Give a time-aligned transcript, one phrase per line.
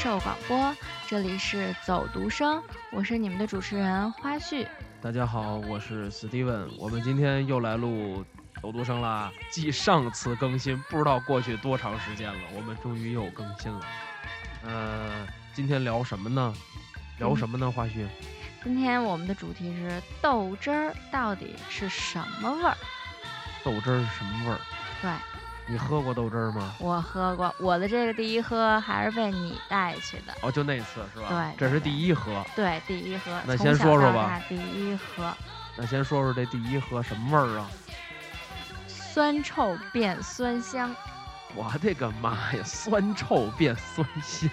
[0.00, 4.66] 听教授广播，这里是走读生，我是你们的主持人花絮。
[4.98, 8.24] 大家好，我是 Steven，我们今天又来录
[8.62, 9.30] 走读生啦。
[9.52, 13.80] 继上次更新，不知道过去多长时间了，我们终于又更新了。
[14.64, 16.54] 呃，今天聊什么呢？
[17.18, 17.70] 聊什么呢？
[17.70, 18.06] 花絮？
[18.64, 22.74] 今天我们的主题是豆汁儿到底是什么味儿？
[23.62, 24.60] 豆汁儿是什么味儿？
[25.02, 25.10] 对
[25.70, 26.74] 你喝过豆汁儿吗？
[26.80, 30.34] 我喝过，我的这个第一喝还是被你带去的。
[30.42, 31.28] 哦，就那次是吧？
[31.28, 32.44] 对这是第一喝。
[32.56, 33.40] 对，第一喝。
[33.46, 35.32] 那先说说吧第一喝，
[35.76, 37.70] 那先说说这第一喝什么味儿啊？
[38.88, 40.92] 酸臭变酸香。
[41.54, 42.62] 我的个妈呀！
[42.64, 44.50] 酸臭变酸香，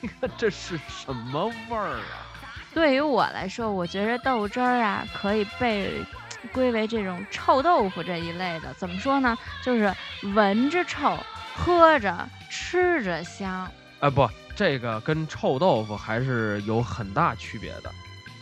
[0.00, 2.26] 这个这是什么味儿啊？
[2.74, 6.04] 对于我来说，我觉着豆汁儿啊，可以被
[6.52, 8.72] 归为这种臭豆腐这一类的。
[8.74, 9.36] 怎么说呢？
[9.62, 9.94] 就是
[10.34, 11.18] 闻着臭，
[11.54, 13.70] 喝着吃着香。
[14.00, 17.90] 哎，不，这个跟臭豆腐还是有很大区别的。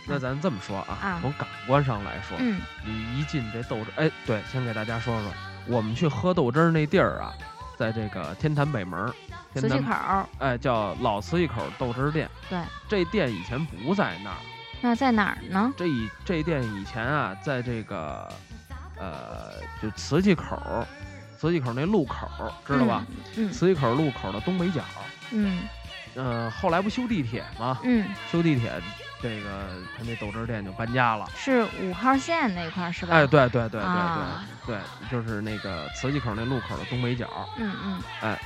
[0.06, 5.30] 那咱这么说啊，啊从感官上来说，嗯你一进这豆汁，哎，对，先给大家说说，
[5.66, 7.34] 我们去喝豆汁儿那地儿啊，
[7.76, 9.12] 在这个天坛北门
[9.54, 10.26] 瓷器坛口儿。
[10.38, 12.26] 哎，叫老瓷器口豆汁儿店。
[12.48, 14.36] 对，这店以前不在那儿，
[14.80, 15.72] 那在哪儿呢？
[15.76, 18.28] 这以这店以前啊，在这个
[18.98, 20.86] 呃，就瓷器口儿，
[21.38, 22.28] 瓷器口那路口，
[22.66, 23.04] 知道吧？
[23.36, 24.82] 嗯瓷器口路口的东北角。
[25.30, 25.62] 嗯
[26.14, 27.78] 嗯、后来不修地铁吗？
[27.84, 28.72] 嗯，修地铁，
[29.22, 31.26] 这个他那豆汁儿店就搬家了。
[31.36, 33.14] 是五号线那块儿是吧？
[33.14, 33.26] 哎，。
[33.26, 34.78] 对对对对对、啊对，
[35.10, 37.28] 就是那个瓷器口那路口的东北角。
[37.58, 38.38] 嗯嗯哎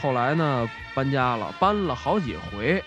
[0.00, 2.82] 后来呢，搬家了，搬了好几回，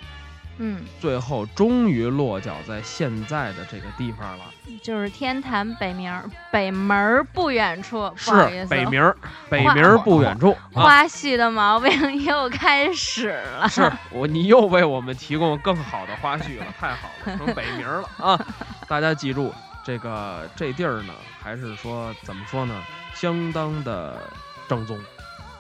[0.58, 4.46] 嗯，最后终于落脚在现在的这个地方了，
[4.82, 8.12] 就是天坛北门儿北门儿不远处。
[8.16, 8.32] 是
[8.70, 9.16] 北明儿，
[9.50, 10.84] 北明儿不远处啊。
[10.84, 11.92] 花絮的毛病
[12.24, 13.68] 又开始了。
[13.68, 18.46] 是我，你又为我们提供更好的花絮了，太好了，成北名儿了 啊！
[18.88, 19.54] 大家记住，
[19.84, 22.84] 这个这地儿呢，还是说怎么说呢，
[23.16, 24.22] 相当的
[24.68, 25.00] 正宗。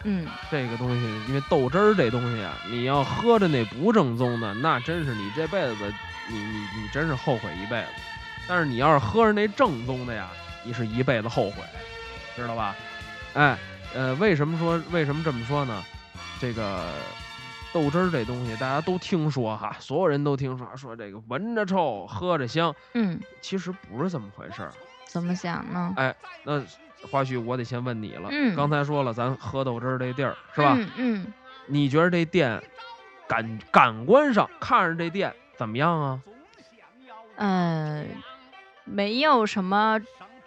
[0.04, 5.94] 嗯，这个东西，因为豆汁儿这东西啊，你要喝着那不正宗的，那真是你这辈子，
[6.30, 7.88] 你你你真是后悔一辈子。
[8.48, 10.30] 但是你要是喝着那正宗的呀，
[10.64, 11.64] 你是一辈子后悔，
[12.36, 12.76] 知道吧？
[13.34, 13.58] 哎，
[13.94, 15.84] 呃，为什么说为什么这么说呢？
[16.42, 16.90] 这个
[17.72, 24.72] 豆汁儿这东西大家都听说哈，所有人都听说，说这个闻着臭，喝着香，嗯，其实不是这么回事儿。
[25.08, 25.94] 怎么想呢？
[25.96, 26.14] 哎
[26.44, 26.62] 那
[27.10, 30.76] 花絮我得先问你了，嗯刚才说了，咱喝豆汁儿这地儿是吧？
[30.78, 31.34] 嗯嗯，
[31.68, 32.62] 你觉得这店
[33.28, 36.22] 感感官上看着这店怎么样啊？
[37.36, 38.06] 呃，
[38.86, 40.00] 没有什么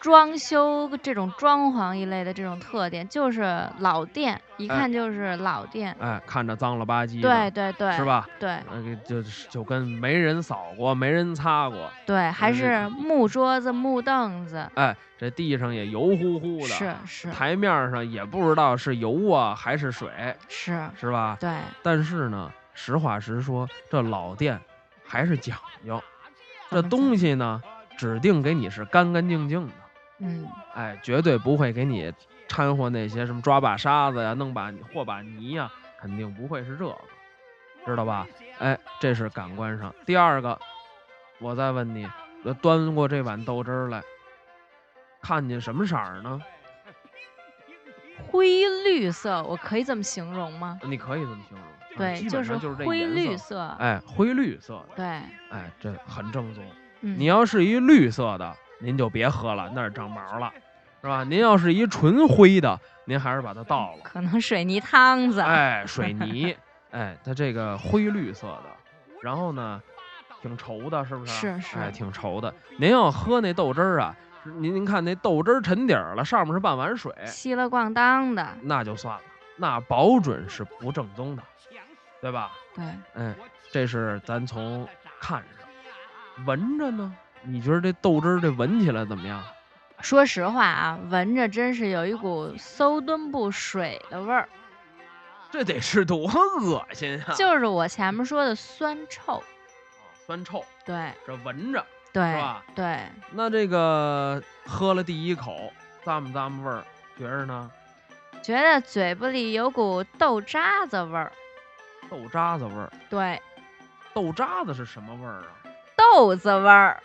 [0.07, 5.97] 装修这种装潢一类的这种特点，就是老店，一哎看就是老店。
[5.99, 8.05] 哎，看着脏了吧唧的，对对对，是？
[8.05, 8.25] 吧？
[8.39, 14.71] 对那个就是就跟没人扫过，没人擦过，对，还是木桌子、木凳子。
[14.77, 20.09] 哎，这地上也油乎乎的，是是台面上也不知道是油啊还是水，
[20.49, 21.37] 是，是吧？
[21.41, 21.51] 对，
[21.83, 24.61] 但是呢，实话实说，这老店
[25.05, 26.01] 还是讲究，
[26.71, 27.61] 这东西呢，
[27.99, 29.73] 指定给你是干干净净的。
[30.19, 32.13] 嗯哎，绝对不会给你
[32.49, 36.97] 掺和那些什么抓把沙子呀、弄把和把泥呀，肯定不会是这个，
[37.85, 38.27] 知道吧？
[38.59, 39.95] 哎，这是感官上。
[40.07, 40.59] 第二个，
[41.39, 42.09] 我再问你，
[42.45, 44.03] 呃端过这碗豆汁儿来，
[45.21, 46.41] 看见什么色儿呢？
[48.27, 50.79] 灰绿色，我可以这么形容吗？
[50.85, 53.05] 你可以这么形容，啊对，基就是就是灰。
[53.05, 53.61] 绿色。
[53.79, 55.05] 哎，灰绿色的，对，
[55.51, 56.65] 哎，这很正宗。
[57.03, 60.53] 嗯，你要是一绿色的，您就别喝了，那是长毛了，
[61.03, 61.25] 是吧？
[61.25, 64.03] 您要是一纯灰的，您还是把它倒了。
[64.03, 65.41] 可能水泥汤子。
[65.41, 66.57] 哎，水泥，
[66.91, 68.65] 哎，它这个灰绿色的，
[69.23, 69.83] 然后呢，
[70.43, 71.33] 挺稠的，是不是？
[71.33, 72.55] 是是哎，挺稠的。
[72.79, 74.15] 您要喝那豆汁儿啊，
[74.45, 78.47] 您您看那豆汁儿沉底儿了，上面是半碗水，稀了咣当的。
[78.63, 79.23] 那就算了，
[79.57, 81.43] 那保准是不正宗的，
[82.21, 82.53] 对吧？
[82.75, 82.85] 对，
[83.15, 83.35] 哎，
[83.73, 84.87] 这是咱从
[85.21, 87.15] 看上，闻着呢，
[87.47, 89.43] 你觉得这豆汁儿这闻起来怎么样？
[90.01, 94.49] 说实话啊，闻着真是有一股馊墩布水的味儿，
[95.51, 96.27] 这得是多
[96.61, 97.33] 恶心啊！
[97.35, 99.43] 就是我前面说的酸臭。
[100.27, 102.65] 酸臭，对这闻着对是吧？
[102.75, 102.99] 对，
[103.31, 105.73] 那这个喝了第一口，
[106.05, 106.85] 咂么咂么味儿，
[107.17, 107.71] 觉着呢，
[108.43, 111.33] 觉得嘴巴里有股豆渣子味儿。
[112.11, 112.93] 豆渣子味儿。
[113.09, 113.41] 对，
[114.13, 115.49] 豆渣子是什么味儿啊？
[115.97, 117.01] 豆子味儿，啊，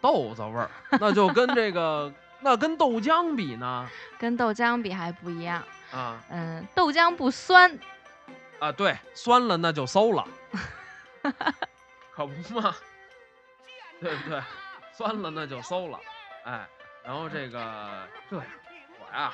[0.00, 0.70] 豆子味儿，
[1.00, 3.88] 那就跟这个 那跟豆浆比呢？
[4.18, 5.62] 跟豆浆比还不一样。
[5.92, 6.22] 啊。
[6.30, 7.78] 嗯，豆浆不酸，
[8.58, 10.24] 啊，对，酸了那就馊了，
[12.12, 12.74] 可不嘛，
[14.00, 14.42] 对不对？
[14.92, 16.00] 酸了那就馊了，
[16.44, 16.66] 哎，
[17.04, 18.46] 然后这个这样，
[19.00, 19.32] 我呀，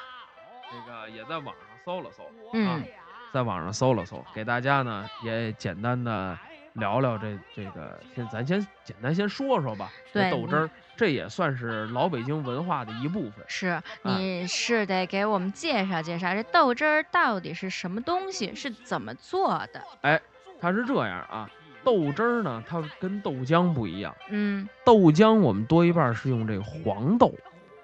[0.70, 2.84] 这个也在网上搜了搜，嗯，
[3.32, 6.38] 在网上搜了搜，给大家呢也简单的
[6.74, 13.44] 聊聊这这个，先咱先简单先说说吧，这对豆汁儿，这也算是老北京文化的一部分。
[13.48, 19.82] 是，你是得给我们介绍介绍这豆汁儿到底是什么东西，是怎么做的？
[20.02, 20.20] 哎
[20.60, 21.48] 它是这样啊，
[21.84, 27.32] 豆汁儿呢，它跟豆浆不一样，嗯，豆浆我们多一半是用这个黄豆，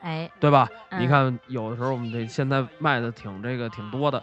[0.01, 0.69] 哎，对吧？
[0.91, 4.21] 嗯你看有的时候我们这现在卖的挺这个挺多的，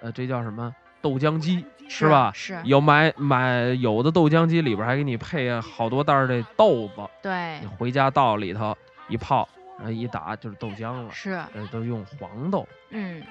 [0.00, 2.32] 呃，这叫什么豆浆机是吧？
[2.34, 8.74] 是，有买买有的豆浆机里边还给你配好多袋儿这豆子，对你，回家倒里头
[9.08, 9.46] 一泡，
[9.76, 11.10] 然后一打就是豆浆了。
[11.10, 12.66] 是，呃，都用黄豆。
[12.90, 13.22] 嗯，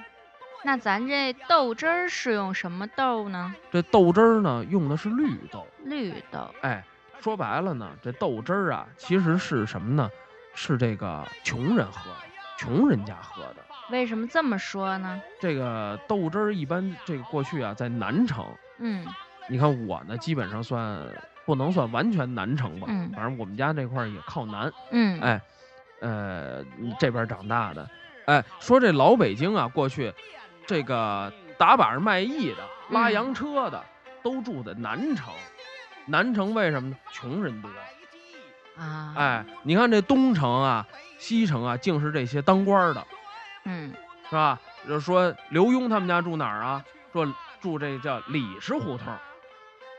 [0.62, 3.52] 那咱这豆汁儿是用什么豆呢？
[3.72, 5.66] 这豆汁儿呢，用的是绿豆。
[5.84, 6.84] 绿豆，哎，
[7.20, 10.08] 说白了呢，这豆汁儿啊，其实是什么呢？
[10.54, 12.16] 是这个穷人喝的，
[12.58, 13.56] 穷人家喝的。
[13.92, 15.22] 为什么这么说呢？
[15.38, 18.44] 这个豆汁儿一般，这个过去啊，在南城，
[18.78, 19.06] 嗯
[19.48, 21.06] 你看我呢，基本上算
[21.44, 24.72] 不能算完全南城吧，嗯反正我们家这块儿也靠南。
[24.90, 25.40] 嗯，哎，
[26.00, 26.64] 呃，
[26.98, 27.88] 这边长大的，
[28.24, 30.12] 哎，说这老北京啊，过去
[30.66, 33.84] 这个打把式卖艺的、拉嗯洋车的，
[34.22, 35.32] 都住在南城。
[36.06, 36.96] 南城为什么呢？
[37.12, 37.68] 穷人多。
[38.76, 40.86] 啊，，哎，你看这东城啊、
[41.18, 43.06] 西城啊，竟是这些当官儿的，
[43.64, 43.92] 嗯，
[44.28, 44.60] 是吧？
[44.86, 46.84] 就是说刘墉他们家住哪儿啊？
[47.12, 47.26] 说
[47.60, 49.06] 住这叫李氏胡同。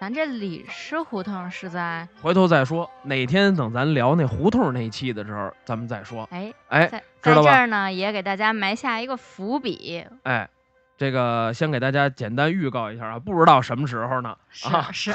[0.02, 6.28] 咱这李氏胡同是在，回头再说，哪天等咱聊那胡同那期的时候，咱们再说。
[6.30, 10.50] 哎，哎在在这儿呢，也给大家埋下一个伏笔，哎，
[10.96, 15.12] 这个先给大家简单预告一下啊，不知道什么时候呢，是啊，是，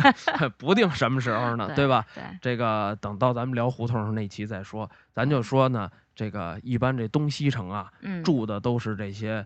[0.56, 2.04] 不定什么时候呢，对吧？
[2.14, 9.44] 对，这个等到咱们聊胡同那期再说，咱就说呢，这个一般这东西城啊，嗯，住的都是这些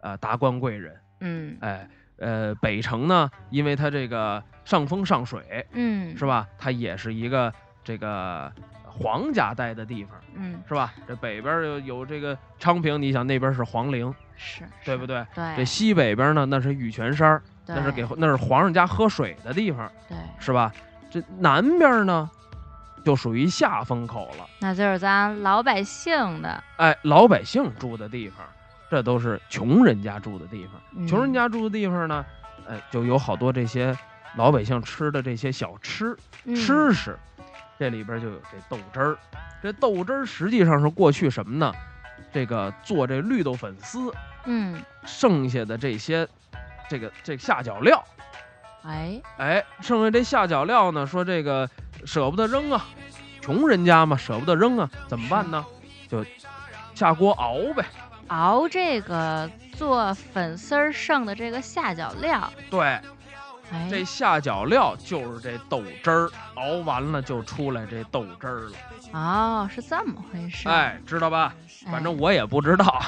[0.00, 1.88] 呃达官贵人，嗯哎，
[2.18, 6.46] 呃，北城呢，因为它这个上风上水，嗯，是吧？
[6.58, 8.52] 它也是一个这个
[8.96, 10.92] 皇家待的地方，嗯，是吧？
[11.06, 15.26] 这北边有有这个昌平，你想那边是皇陵，是，对不对？
[15.34, 15.56] 对？
[15.56, 20.72] 这西北边呢，那是玉泉山儿，那是给那是皇上家喝水的地方，对，是吧？
[21.10, 22.30] 这南边呢，
[23.04, 28.46] 就属于下风口了，那就是咱老百姓的，哎，老百姓住的地方，
[28.90, 30.80] 这都是穷人家住的地方。
[30.96, 32.24] 嗯穷人家住的地方呢，
[32.68, 33.96] 哎，就有好多这些
[34.36, 37.18] 老百姓吃的这些小吃嗯吃食，
[37.78, 39.18] 这里边就有这豆汁儿。
[39.62, 41.72] 这豆汁儿实际上是过去什么呢？
[42.32, 44.12] 这个做这绿豆粉丝
[44.44, 46.28] 嗯，剩下的这些，
[46.88, 48.04] 这个这下脚料，
[48.82, 51.68] 哎，哎，剩下这下脚料呢，说这个
[52.04, 52.84] 舍不得扔啊，
[53.40, 55.64] 穷人家嘛，舍不得扔啊，怎么办呢？
[56.08, 56.24] 就
[56.94, 57.84] 下锅熬呗。
[58.28, 63.00] 熬这个做粉丝儿剩的这个下脚料，对，
[63.72, 68.72] 哎，这下脚料就是这豆汁儿，熬完了就出来这豆汁儿了。
[69.12, 71.54] 哦，是这么回事，哎，知道吧？
[71.86, 73.02] 哎，反正我也不知道，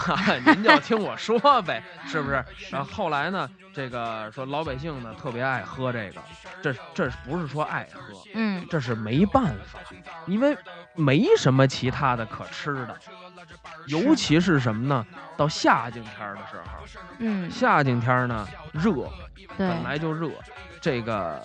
[0.47, 2.45] 您就听我说呗， 是不是？
[2.71, 6.21] 然后后来呢，这个说老百姓呢特别爱喝这个，
[6.63, 9.79] 这这不是说爱喝，嗯，这是没办法，
[10.27, 10.57] 因为
[10.95, 12.97] 没什么其他的可吃的，
[13.87, 15.07] 尤其是什么呢？
[15.37, 16.85] 到夏景天儿的时候，
[17.19, 18.93] 嗯，夏景天儿呢热，
[19.57, 20.31] 对，本来就热，
[20.81, 21.43] 这个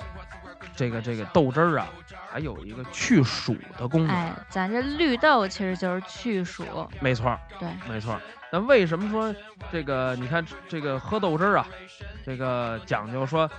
[0.76, 1.88] 这个这个豆汁儿啊，
[2.32, 6.66] 还有一个去暑的功能，哎，咱这绿豆其实就是去暑，
[7.00, 8.18] 没错，对，没错。
[8.54, 9.34] 那为什么说
[9.72, 10.14] 这个？
[10.18, 11.66] 你看这个喝豆汁儿啊，
[12.26, 13.50] 这个讲究说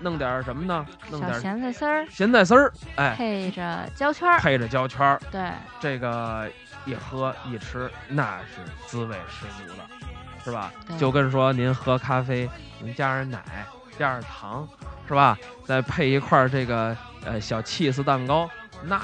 [0.00, 0.84] 弄点什么呢？
[1.10, 6.50] 弄点咸菜丝儿咸菜丝儿，哎，配着胶圈儿，配着胶圈儿，对，这个
[6.84, 9.86] 一喝一吃，那是滋味十足的，
[10.44, 10.72] 是吧？
[10.98, 12.48] 就跟说您喝咖啡，
[12.80, 13.40] 您加上奶，
[13.98, 14.68] 加上糖，
[15.06, 15.38] 是吧？
[15.64, 18.48] 再配一块这个呃小 cheese 蛋糕，
[18.84, 19.00] 那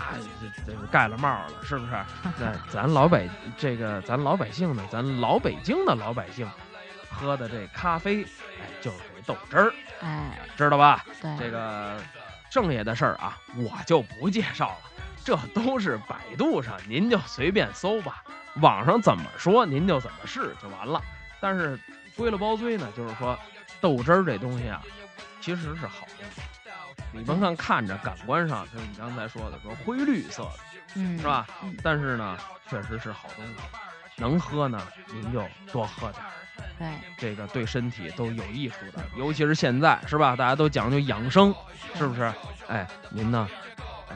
[0.66, 1.92] 这这盖了帽了，是不是？
[2.38, 6.50] 那 咱老百这个咱老百姓呢，咱老北京的老百姓
[7.10, 11.04] 喝的这咖啡，哎，就是这豆汁儿，哎，知道吧？
[11.22, 11.96] 对，这个
[12.50, 14.90] 剩下的事儿啊，我就不介绍了，
[15.28, 18.24] 这都是百度上，您就随便搜吧，
[18.62, 21.02] 网上怎么说您就怎么试就完了。
[21.38, 21.78] 但是
[22.16, 23.38] 归了包堆呢，就是说
[23.78, 24.80] 豆汁儿这东西啊，
[25.38, 26.40] 其实是好东西。
[27.12, 30.52] 你甭看看着感官上，就是你刚才说的说灰绿色的，
[30.94, 31.46] 嗯，是吧？
[31.62, 32.38] 嗯，但是呢，
[32.70, 33.52] 确实是好东西。
[34.16, 34.80] 能喝呢，
[35.12, 36.32] 您就多喝点儿，
[36.78, 39.04] 对，这个对身体都有益处的。
[39.14, 40.34] 尤其是现在，是吧？
[40.34, 41.54] 大家都讲究养生，
[41.94, 42.32] 是不是？
[42.66, 43.67] 哎，您呢，哎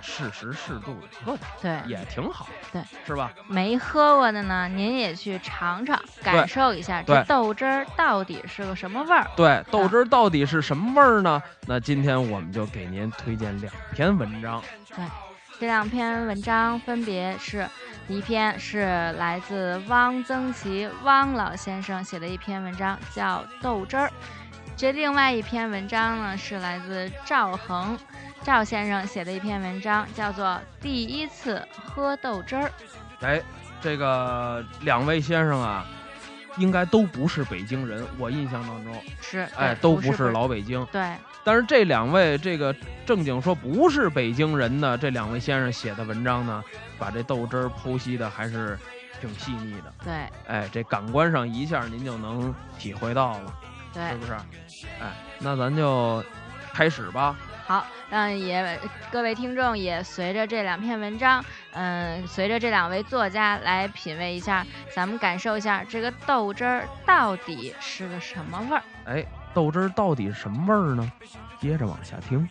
[0.02, 3.32] 适时适度的喝点对，也挺好，对，是吧？
[3.46, 9.26] 没喝过的呢，您也去尝尝，感受一下这豆汁儿到底是个什么味儿。
[9.36, 11.40] 对，豆汁儿到底是什么味儿呢？
[11.66, 14.60] 那今天我们就给您推荐两篇文章。
[14.94, 15.04] 对，
[15.60, 17.68] 这两篇文章分别是，
[18.08, 24.08] 一篇是来自汪曾祺汪老先生写的一篇文章，叫《豆汁儿》。
[24.74, 27.96] 这另外一篇文章呢，是来自赵恒
[28.44, 30.46] 赵先生写的一篇文章，叫做
[30.80, 32.64] 《第一次喝豆汁儿》。
[33.20, 33.40] 哎，
[33.80, 35.86] 这个两位先生啊，
[36.56, 40.84] 应该都不是北京人，我印象当中，是，哎，都不是老北京。
[40.90, 42.74] 对，但是这两位这个
[43.06, 46.64] 正经说不是北京人的这两位先生写的文章呢，
[46.98, 48.76] 把这豆汁儿剖析的还是
[49.20, 49.92] 挺细腻的。
[50.04, 50.12] 对，
[50.48, 53.54] 哎，这感官上一下您就能体会到了，
[53.94, 54.32] 对是，不是？
[55.00, 56.24] 哎，那咱就
[56.72, 57.36] 开始吧。
[57.72, 58.78] 好，让也
[59.10, 64.62] 各位听众也随着这两篇文章，嗯，随着这两位作家来品味一下，
[64.94, 68.82] 咱们感受一下这个豆汁儿到底是个什么味儿。
[69.06, 69.24] 哎，
[69.54, 71.10] 豆汁儿到底是什么味儿呢？
[71.58, 72.46] 接着往下听。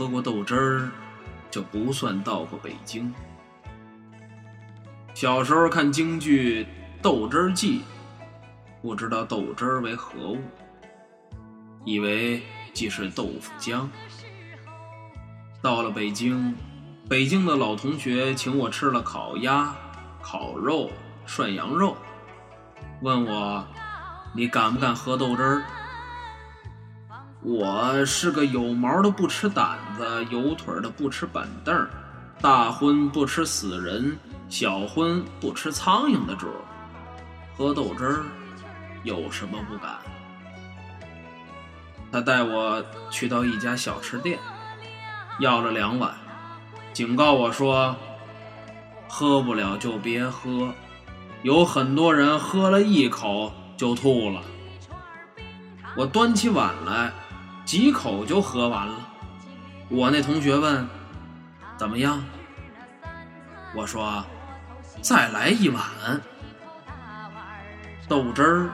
[0.00, 0.90] 喝过豆汁儿，
[1.50, 3.12] 就不算到过北京。
[5.12, 6.64] 小时候看京剧
[7.02, 7.80] 《豆汁儿记》，
[8.80, 10.38] 不知道豆汁儿为何物，
[11.84, 12.40] 以为
[12.72, 13.86] 即是豆腐浆。
[15.60, 16.56] 到了北京，
[17.06, 19.76] 北京的老同学请我吃了烤鸭、
[20.22, 20.90] 烤肉、
[21.26, 21.94] 涮羊肉，
[23.02, 23.62] 问我
[24.34, 25.62] 你敢不敢喝豆汁儿？
[27.42, 31.88] 我是个有毛的不吃胆子，有腿的不吃板凳，
[32.38, 34.18] 大荤不吃死人，
[34.50, 36.48] 小荤不吃苍蝇的主。
[37.56, 38.22] 喝豆汁儿
[39.04, 39.92] 有什么不敢？
[42.12, 44.38] 他带我去到一家小吃店，
[45.38, 46.12] 要了两碗，
[46.92, 47.96] 警告我说
[49.08, 50.74] ：“喝不了就别喝，
[51.42, 54.42] 有很多人喝了一口就吐了。”
[55.96, 57.10] 我端起碗来。
[57.70, 58.94] 几口就喝完了。
[59.88, 60.84] 我那同学问
[61.78, 62.20] ：“怎么样？”
[63.76, 64.24] 我说
[65.00, 65.80] ：“再来一碗。”
[68.08, 68.70] 豆汁儿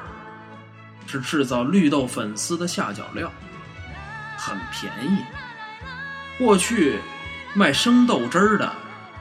[1.06, 3.30] 是制造绿豆粉丝的下脚料，
[4.38, 5.22] 很便宜。
[6.38, 6.98] 过去
[7.52, 8.72] 卖生豆汁儿的，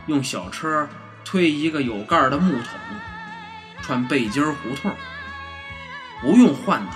[0.08, 0.88] 用小车
[1.25, 2.79] 推一个有盖儿的木桶，
[3.82, 4.89] 穿背筋胡同，
[6.22, 6.94] 不用换头，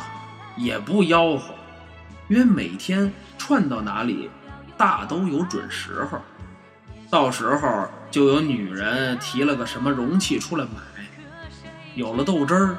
[0.55, 1.53] 也不吆喝。
[2.29, 4.29] 因为每天串到哪里，
[4.77, 6.21] 大都有准时候，
[7.09, 10.79] 到时候就有女人提了个什么容器出来买。
[11.95, 12.77] 有了豆汁儿，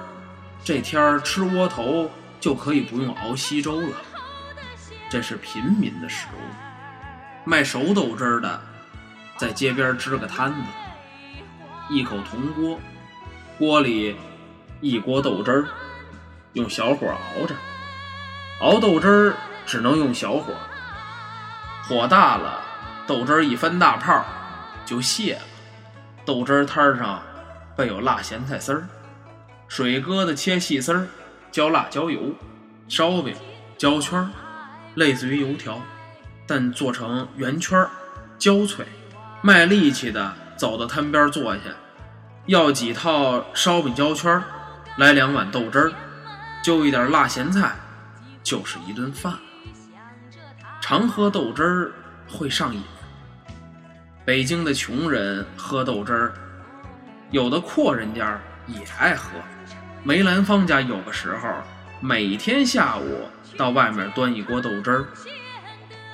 [0.64, 3.96] 这天儿吃窝头就可以不用熬稀粥了。
[5.10, 6.38] 这是平民的食物。
[7.44, 8.62] 卖熟豆汁儿的，
[9.36, 10.60] 在街边支个摊子，
[11.88, 12.78] 一口铜锅，
[13.58, 14.14] 锅里
[14.80, 15.66] 一锅豆汁儿，
[16.52, 17.54] 用小火熬着。
[18.60, 20.52] 熬豆汁儿只能用小火，
[21.88, 22.60] 火大了，
[23.06, 24.22] 豆汁儿一翻大泡
[24.84, 25.42] 就泄了。
[26.26, 27.22] 豆汁儿摊上
[27.74, 28.86] 备有辣咸菜丝儿，
[29.66, 31.06] 水疙瘩切细丝儿，
[31.50, 32.20] 浇辣椒油，
[32.86, 33.34] 烧饼、
[33.78, 34.28] 焦圈儿，
[34.94, 35.80] 类似于油条，
[36.46, 37.88] 但做成圆圈儿，
[38.38, 38.84] 焦脆。
[39.40, 41.62] 卖力气的走到摊边坐下，
[42.44, 44.42] 要几套烧饼焦圈儿，
[44.96, 45.92] 来两碗豆汁儿，
[46.62, 47.74] 就一点辣咸菜。
[48.42, 49.38] 就是一顿饭。
[50.80, 51.92] 常喝豆汁儿
[52.28, 52.82] 会上瘾，
[54.24, 56.32] 北京的穷人喝豆汁儿，
[57.30, 59.38] 有的阔人家也爱喝。
[60.02, 61.48] 梅兰芳家有个时候，
[62.00, 65.06] 每天下午到外面端一锅豆汁儿，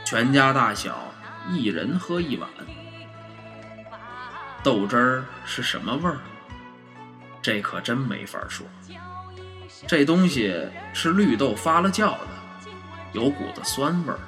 [0.05, 1.15] 全家大小
[1.49, 2.51] 一人喝一碗。
[4.63, 6.19] 豆汁儿是什么味儿？
[7.41, 8.67] 这可真没法说。
[9.87, 10.55] 这东西
[10.93, 12.29] 是绿豆发了酵的，
[13.13, 14.19] 有股子酸味儿。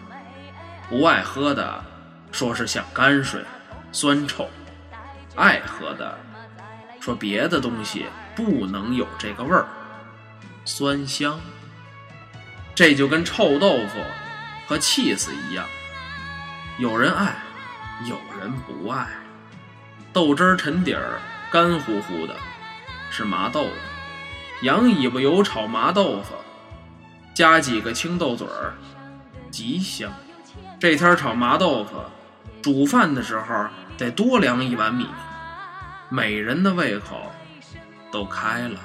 [0.88, 1.84] 不爱喝的
[2.32, 3.44] 说是像泔水。
[3.90, 4.46] 酸臭，
[5.34, 6.18] 爱喝的
[7.00, 8.04] 说别的东西
[8.36, 9.66] 不能有这个味儿，
[10.66, 11.40] 酸香。
[12.74, 14.04] 这就跟臭豆腐
[14.66, 15.64] 和气死一样，
[16.76, 17.34] 有人爱，
[18.04, 19.06] 有人不爱。
[20.12, 21.18] 豆汁儿沉底儿，
[21.50, 22.36] 干乎乎的，
[23.10, 23.70] 是麻豆腐。
[24.62, 26.34] 羊尾巴油炒麻豆腐，
[27.34, 28.74] 加几个青豆嘴儿，
[29.50, 30.10] 极香。
[30.80, 31.90] 这天炒麻豆腐。
[32.60, 35.06] 煮饭的时候得多量一碗米，
[36.08, 37.30] 每人的胃口
[38.10, 38.80] 都开了。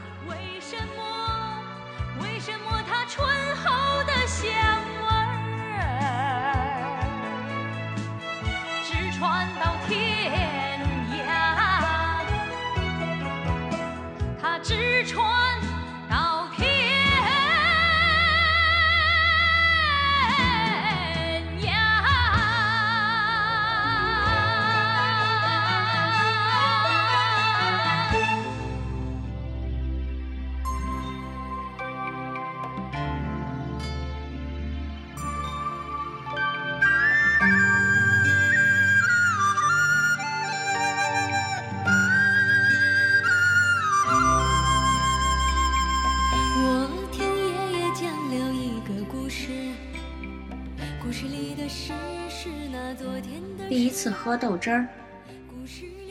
[54.34, 54.88] 喝豆汁儿，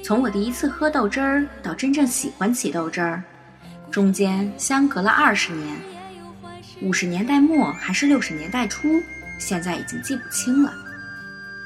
[0.05, 3.21] 从我第一次喝豆汁儿到真正喜欢起豆汁儿，
[3.91, 5.76] 中间相隔了二十年，
[6.82, 9.02] 五十年代末还是六十年代初，
[9.41, 10.73] 现在已经记不清了。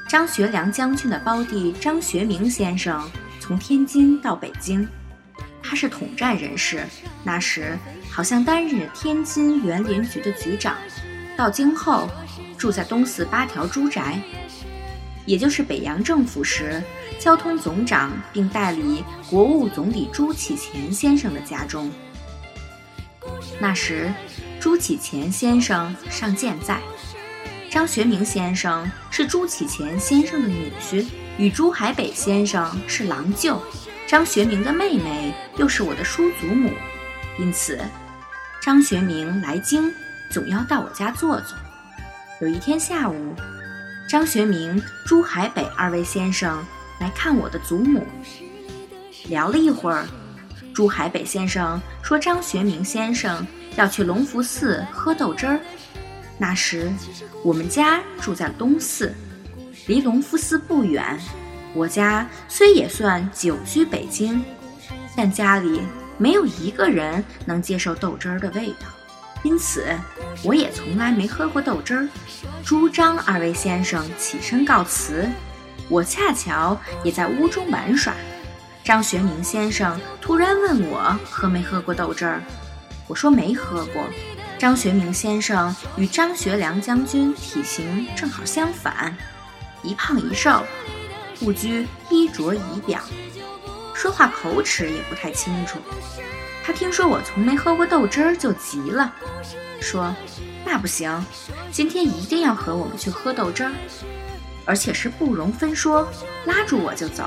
[0.09, 3.07] 张学良将军的胞弟张学明先生
[3.39, 4.87] 从天津到北京，
[5.61, 6.83] 他是统战人士，
[7.23, 7.77] 那时
[8.09, 10.75] 好像担任天津园林局的局长，
[11.37, 12.09] 到京后
[12.57, 14.19] 住在东四八条朱宅。
[15.27, 16.81] 也就是北洋政府时，
[17.19, 21.91] 交通总长并代理国务总理朱启潜先生的家中。
[23.59, 24.11] 那时，
[24.57, 26.79] 朱启潜先生尚健在，
[27.69, 31.05] 张学明先生是朱启潜先生的女婿，
[31.37, 33.61] 与朱海北先生是郎舅，
[34.07, 36.71] 张学明的妹妹又是我的叔祖母，
[37.37, 37.77] 因此，
[38.63, 39.93] 张学明来京
[40.31, 41.57] 总要到我家坐坐。
[42.39, 43.35] 有一天下午。
[44.07, 46.65] 张学明、朱海北二位先生
[46.97, 48.07] 来看我的祖母，
[49.27, 50.07] 聊了一会儿。
[50.73, 55.59] 朱海北先生说：“张学明先生要去隆福寺喝豆汁儿。”
[56.39, 56.89] 那时
[57.43, 59.13] 我们家住在东寺，
[59.87, 61.19] 离隆福寺不远。
[61.73, 64.41] 我家虽也算久居北京，
[65.17, 65.81] 但家里
[66.17, 68.87] 没有一个人能接受豆汁儿的味道。
[69.43, 69.85] 因此，
[70.43, 72.09] 我也从来没喝过豆汁儿。
[72.63, 75.29] 朱张二位先生起身告辞，
[75.89, 78.13] 我恰巧也在屋中玩耍。
[78.83, 82.41] 张学明先生突然问我喝没喝过豆汁儿，
[83.07, 84.03] 我说没喝过。
[84.57, 89.15] 张学明先生与张学良将军体型正好相反，
[89.83, 90.63] 一胖一瘦，
[91.39, 92.99] 不拘衣着仪表，
[93.93, 95.77] 说话口齿也不太清楚。
[96.67, 99.13] 他听说我从没喝过豆汁儿，就急了，
[99.79, 100.13] 说
[100.67, 101.25] ：“那不行，
[101.71, 103.71] 今天一定要和我们去喝豆汁儿，
[104.65, 106.05] 而且是不容分说，
[106.43, 107.23] 拉住我就走。”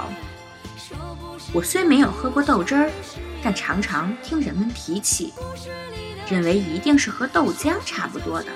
[1.54, 2.90] 我虽没有喝过豆汁儿，
[3.42, 5.32] 但常常听人们提起，
[6.28, 8.48] 认为一定是和豆浆差不多的，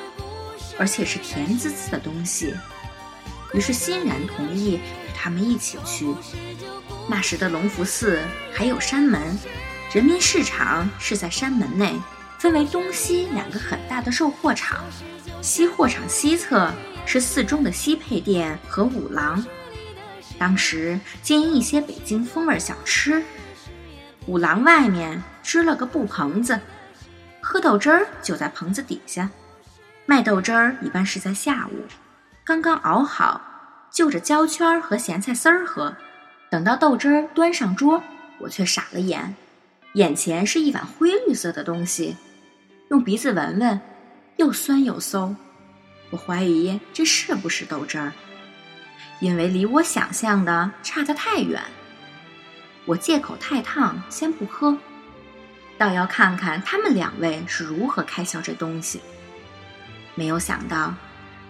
[0.79, 2.55] 而且是甜滋滋的东西，
[3.55, 4.81] 于是欣然同意与
[5.16, 6.14] 他们一起去。
[7.09, 8.20] 那时的隆福寺
[8.53, 9.38] 还有山门。
[9.95, 11.95] 人民市场是在山门内，
[12.41, 14.81] 分为东西两个很大的售货场。
[15.41, 16.69] 西货场西侧
[17.07, 19.47] 是寺中的西配店和五郎，
[20.37, 23.23] 当时经营一些北京风味小吃。
[24.27, 26.59] 五郎外面支了个布棚子，
[27.41, 29.31] 喝豆汁儿就在棚子底下。
[30.07, 31.85] 卖豆汁儿一般是在下午，
[32.45, 33.41] 刚刚熬好，
[33.93, 35.95] 就着焦圈和咸菜丝儿喝。
[36.51, 38.03] 等到豆汁儿端上桌，
[38.41, 39.37] 我却傻了眼。
[39.95, 42.17] 眼前是一碗灰绿色的东西，
[42.91, 43.81] 用鼻子闻闻，
[44.37, 45.37] 又酸又馊。
[46.11, 48.13] 我怀疑这是不是豆汁儿？
[49.21, 51.63] 因为离我想象的差得太远。
[52.87, 54.77] 我借口太烫，先不喝，
[55.79, 59.01] 倒要看看他们两位是如何开销这东西。
[60.17, 60.93] 没有想到，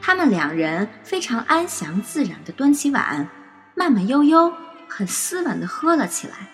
[0.03, 3.27] 他们两人非常安详自然地端起碗，
[3.75, 4.53] 慢慢悠悠、
[4.87, 6.51] 很斯文地喝了起来，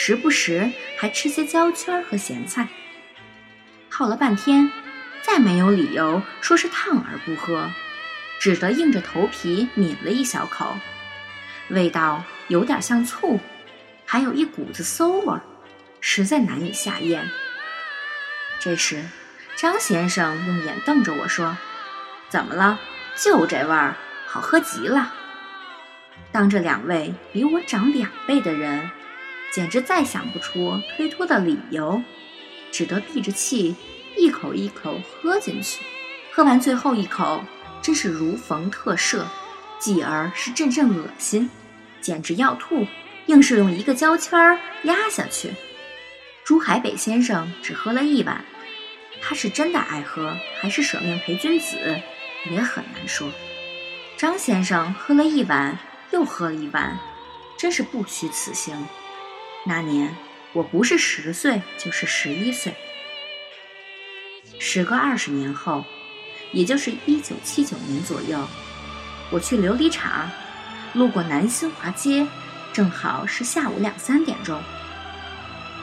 [0.00, 2.68] 时不时还吃些焦圈和咸菜。
[3.90, 4.70] 耗了半天，
[5.22, 7.68] 再没有理由说是烫而不喝，
[8.38, 10.78] 只得硬着头皮抿了一小口，
[11.70, 13.40] 味道有点像醋。
[14.06, 15.42] 还有一股子馊味儿，
[16.00, 17.28] 实在难以下咽。
[18.60, 19.04] 这时，
[19.56, 21.58] 张先生用眼瞪着我说
[22.30, 22.78] ：“怎么了？
[23.16, 23.96] 就这味儿，
[24.28, 25.12] 好喝极了。”
[26.30, 28.88] 当着两位比我长两倍的人，
[29.52, 32.02] 简直再想不出推脱的理由，
[32.70, 33.74] 只得闭着气，
[34.16, 35.82] 一口一口喝进去。
[36.30, 37.42] 喝完最后一口，
[37.82, 39.24] 真是如逢特赦，
[39.78, 41.50] 继而是阵阵恶心，
[42.00, 42.86] 简直要吐。
[43.26, 45.52] 硬是用一个胶圈儿压下去。
[46.44, 48.42] 朱海北先生只喝了一碗，
[49.20, 51.76] 他是真的爱喝，还是舍命陪君子，
[52.50, 53.30] 也很难说。
[54.16, 55.78] 张先生喝了一碗，
[56.10, 56.98] 又喝了一碗，
[57.58, 58.86] 真是不虚此行。
[59.68, 60.16] 那年
[60.54, 62.74] 我不是十岁，就是十一岁。
[64.58, 65.84] 时隔二十年后，
[66.52, 68.48] 也就是一九七九年左右，
[69.30, 70.30] 我去琉璃厂，
[70.94, 72.26] 路过南新华街。
[72.72, 74.58] 正好是下午两三点钟，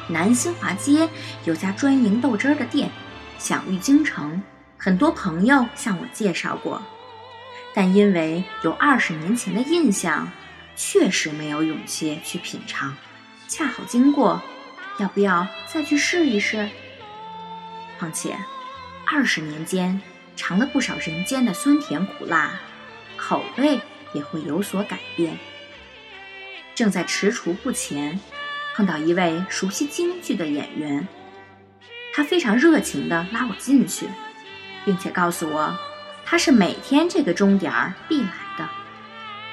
[0.07, 1.07] 南新华街
[1.43, 2.89] 有家专营豆汁儿的店，
[3.37, 4.41] 享誉京城，
[4.77, 6.81] 很多朋友向我介绍过，
[7.75, 10.31] 但因为有二十年前的印象，
[10.75, 12.95] 确实没有勇气去品尝。
[13.47, 14.41] 恰好经过，
[14.99, 16.67] 要不要再去试一试？
[17.99, 18.35] 况且，
[19.05, 20.01] 二十年间
[20.35, 22.59] 尝了不少人间的酸甜苦辣，
[23.15, 23.79] 口味
[24.13, 25.37] 也会有所改变。
[26.73, 28.19] 正在踟蹰不前，
[28.75, 31.07] 碰到一位熟悉京剧的演员，
[32.13, 34.09] 他非常热情地拉我进去，
[34.83, 35.77] 并且告诉我，
[36.25, 38.67] 他是每天这个钟点儿必来的。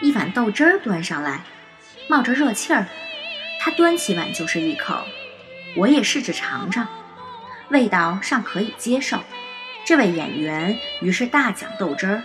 [0.00, 1.44] 一碗豆汁儿端上来，
[2.08, 2.88] 冒着热气儿，
[3.64, 5.04] 他端起碗就是一口，
[5.76, 6.88] 我也试着尝尝，
[7.68, 9.22] 味道尚可以接受。
[9.86, 12.22] 这位演员于是大讲豆汁儿，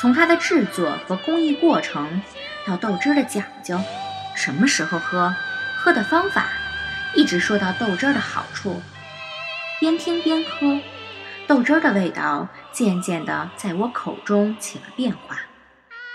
[0.00, 2.22] 从它的制作和工艺过程，
[2.66, 3.78] 到豆汁儿的讲究。
[4.34, 5.34] 什么时候喝，
[5.76, 6.46] 喝的方法，
[7.14, 8.80] 一直说到豆汁儿的好处。
[9.78, 10.80] 边听边喝，
[11.46, 15.38] 豆汁儿的味道渐渐地在我口中起了变化。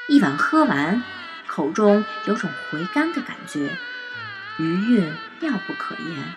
[0.10, 1.04] 一碗喝完，
[1.46, 3.70] 口中有种回甘的感觉，
[4.58, 6.34] 余韵妙不可言。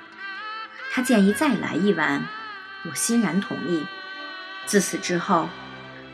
[0.92, 2.26] 他建议再来一碗，
[2.84, 3.86] 我欣然同意。
[4.66, 5.48] 自此之后，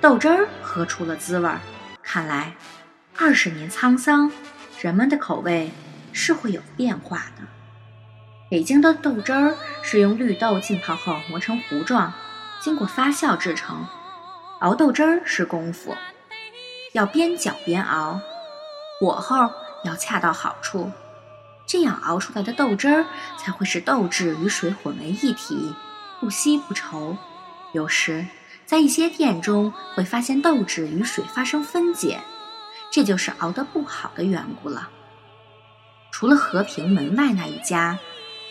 [0.00, 1.60] 豆汁儿喝出了滋味儿。
[2.02, 2.54] 看来，
[3.16, 4.30] 二十年沧桑。
[4.80, 5.70] 人们的口味
[6.10, 7.44] 是会有变化的。
[8.50, 12.14] 北京的豆汁儿是用绿豆浸泡后磨成糊状，
[12.60, 13.86] 经过发酵制成。
[14.60, 15.94] 熬豆汁儿是功夫，
[16.94, 18.20] 要边搅边熬，
[18.98, 19.52] 火候
[19.84, 20.90] 要恰到好处，
[21.70, 23.06] 这样熬出来的豆汁儿
[23.38, 25.72] 才会使豆质与水混为一体，
[26.18, 27.16] 不稀不稠。
[27.72, 28.26] 有时
[28.66, 32.20] 在一些店中会发现豆质与水发生分解。
[32.90, 34.90] 这就是熬得不好的缘故了。
[36.10, 37.96] 除了和平门外那一家，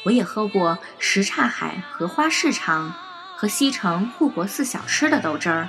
[0.05, 2.93] 我也喝过什刹海荷花市场
[3.35, 5.67] 和西城护国寺小吃的豆汁儿，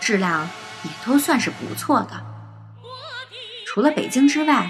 [0.00, 0.50] 质量
[0.82, 2.26] 也都算是不错的。
[3.68, 4.68] 除了北京之外，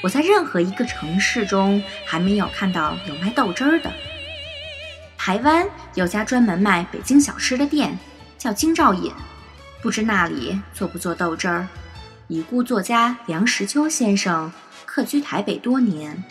[0.00, 3.92] 我在任何一个城市中还没有看到有卖豆汁儿的。
[5.16, 7.98] 台湾有家专门卖北京小吃的店，
[8.38, 9.12] 叫京兆尹，
[9.82, 11.66] 不知那里做不做豆汁儿。
[12.28, 14.52] 已故作家梁实秋先生
[14.84, 16.22] 客居台北多年，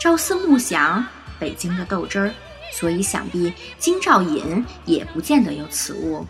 [0.00, 1.04] 朝思暮想
[1.38, 2.30] 北京的豆汁儿，
[2.72, 6.26] 所以想必京兆尹也不见得有此物，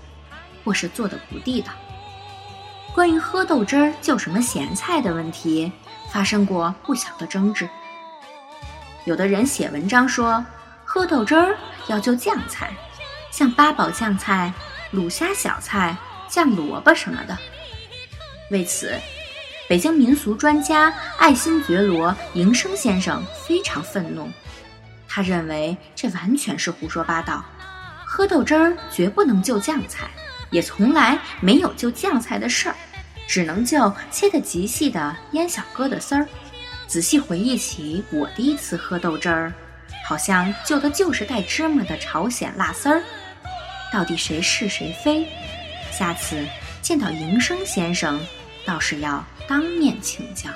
[0.65, 1.73] 或是做的不地道。
[2.95, 5.71] 关于喝豆汁儿就什么咸菜的问题，
[6.17, 7.69] 发生过不小的争执。
[9.05, 10.43] 有的人写文章说，
[10.83, 11.55] 喝豆汁儿
[11.89, 12.75] 要就酱菜，
[13.31, 14.51] 像八宝酱菜、
[14.95, 15.95] 卤虾小菜、
[16.27, 17.37] 酱萝卜什么的。
[18.51, 18.99] 为此，
[19.69, 24.27] 北京民俗专家爱新觉罗迎生先生非常愤怒。
[25.07, 27.45] 他认为这完全是胡说八道，
[28.07, 30.09] 喝豆汁儿绝不能就酱菜，
[30.51, 32.77] 也从来没有就酱菜的事儿，
[33.27, 36.27] 只能就切得极细的腌小疙瘩丝儿。
[36.87, 39.53] 仔细回忆起我第一次喝豆汁儿，
[40.07, 43.03] 好像就的就是带芝麻的朝鲜辣丝儿。
[43.93, 45.27] 到底谁是谁非？
[45.91, 46.47] 下次。
[46.83, 48.21] 见到营生先生，
[48.65, 50.49] 倒是要当面请教。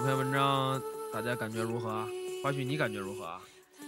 [0.00, 0.80] 两篇文章
[1.12, 2.06] 大家感觉如何？
[2.42, 3.38] 花絮你感觉如何？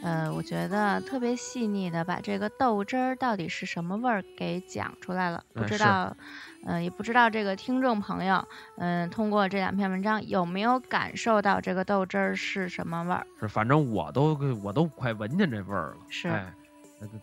[0.03, 5.43] 呃，我觉得特别细腻的把这个豆汁儿到底是什么味儿给讲出来了。
[5.55, 6.15] 不知道，
[6.67, 8.47] 呃，也不知道这个听众朋友，
[8.77, 13.27] 嗯，通过这两篇文章有没有感受到这个豆汁儿是什么味儿？
[13.41, 15.97] 是，反正我都我都快闻见这味儿了。
[16.11, 16.29] 是。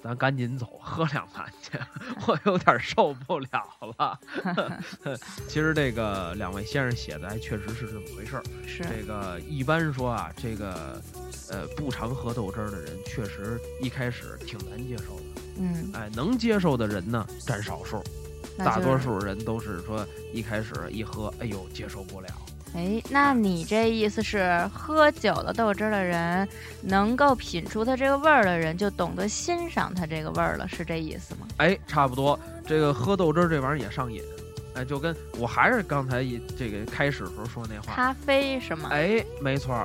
[0.03, 1.77] 咱赶紧走，喝两盘去，
[2.27, 3.65] 我有点受不了
[3.97, 4.19] 了。
[5.47, 8.43] 其实这个两位先生写的还确实是这么回事儿。
[8.65, 11.01] 是这个一般说啊，这个
[11.49, 15.23] 呃不常喝豆汁儿的人，确实一开始挺难接受的。
[15.57, 18.01] 嗯，哎，能接受的人呢占少数，
[18.57, 22.29] 大多数人都是说一开始一喝，哎呦接受不了。
[22.75, 26.47] 哎，那你这意思是，喝酒了豆汁儿的人，
[26.81, 31.47] 能够品出它这个味儿的人，就懂得欣赏它这个味儿了，是这意思吗？
[31.57, 32.39] 哎，差不多。
[32.65, 34.21] 这个喝豆汁儿这玩意儿也上瘾，
[34.75, 38.89] 哎，就跟我还是刚才一这个开始时候说那话，咖啡是吗？
[38.91, 39.83] 哎，没错，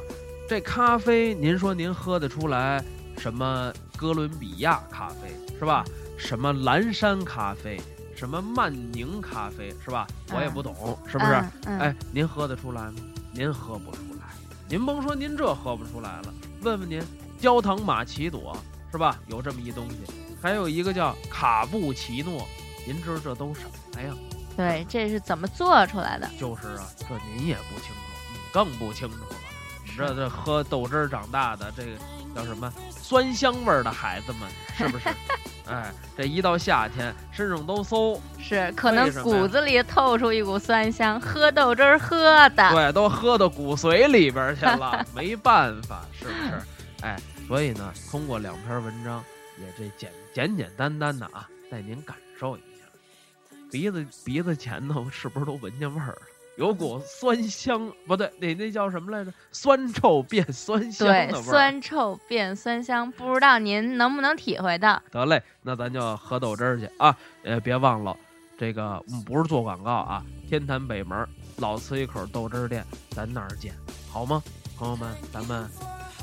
[0.49, 2.85] 这咖啡，您说您喝得出来
[3.16, 5.85] 什么哥伦比亚咖啡是吧？
[6.16, 7.81] 什么蓝山咖啡？
[8.16, 10.07] 什么曼宁咖啡是吧？
[10.33, 10.74] 我也不懂，
[11.07, 11.33] 是不是？
[11.66, 12.94] 哎，您喝得出来吗？
[13.33, 14.24] 您喝不出来。
[14.68, 17.03] 您甭说您这喝不出来了，问问您，
[17.38, 18.57] 焦糖玛奇朵
[18.90, 19.18] 是吧？
[19.27, 19.98] 有这么一东西，
[20.40, 22.46] 还有一个叫卡布奇诺，
[22.87, 24.14] 您知道这都什么呀？
[24.57, 26.31] 对，这是怎么做出来的？
[26.38, 28.00] 就是啊，这您也不清楚，
[28.33, 29.37] 你更不清楚了。
[29.85, 31.90] 你这这喝豆汁儿长大的，这个
[32.35, 35.09] 叫什么酸香味儿的孩子们，是不是？
[35.66, 42.16] 哎，这一到夏天，身上都馊，是可能骨子里透出一股酸香，喝豆汁儿喝
[42.50, 46.61] 的，对，都喝到骨髓里边去了， 没办法，是不是？
[47.03, 49.24] 哎，所以呢，通过两篇文章，
[49.59, 52.85] 也这简简简单单的啊，带您感受一下，
[53.70, 56.18] 鼻子鼻子前头是不是都闻见味儿了？
[56.57, 59.33] 有股酸香，不对，那那叫什么来着？
[59.51, 65.03] 酸臭变酸香对，酸臭变酸香，不知道您能不能体会到？
[65.11, 67.17] 得嘞，那咱就喝豆汁儿去啊！
[67.43, 68.17] 呃，别忘了，
[68.57, 73.75] 这个我们不是做广告啊，天坛北门老磁一口豆汁儿店，咱那儿见，
[74.11, 74.43] 好吗？
[74.77, 75.69] 朋友们，咱们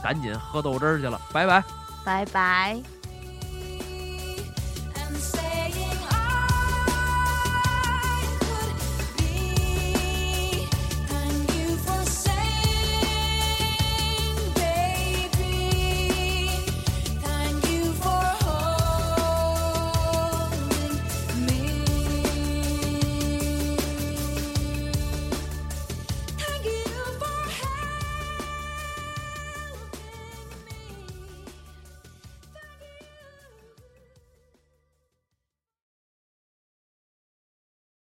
[0.01, 1.63] 赶紧喝豆汁儿去了，拜拜，
[2.05, 3.00] 拜拜。